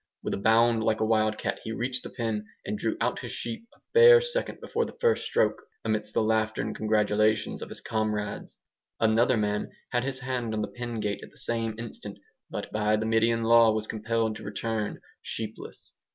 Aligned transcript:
With 0.23 0.33
a 0.33 0.37
bound 0.37 0.83
like 0.83 0.99
a 0.99 1.05
wild 1.05 1.37
cat, 1.37 1.59
he 1.63 1.71
reached 1.71 2.01
the 2.01 2.09
pen 2.09 2.47
and 2.65 2.75
drew 2.75 2.97
out 2.99 3.19
his 3.19 3.31
sheep 3.31 3.67
a 3.71 3.77
bare 3.93 4.19
second 4.19 4.59
before 4.59 4.83
the 4.83 4.97
first 4.99 5.25
stroke, 5.27 5.61
amidst 5.85 6.15
the 6.15 6.23
laughter 6.23 6.59
and 6.63 6.75
congratulations 6.75 7.61
of 7.61 7.69
his 7.69 7.81
comrades. 7.81 8.57
Another 8.99 9.37
man 9.37 9.69
had 9.91 10.03
his 10.03 10.17
hand 10.21 10.55
on 10.55 10.63
the 10.63 10.67
pen 10.73 11.01
gate 11.01 11.21
at 11.21 11.29
the 11.29 11.37
same 11.37 11.75
instant, 11.77 12.17
but 12.49 12.71
by 12.71 12.95
the 12.95 13.05
Median 13.05 13.43
law 13.43 13.71
was 13.73 13.85
compelled 13.85 14.35
to 14.37 14.43
return 14.43 14.99
sheepless. 15.21 15.93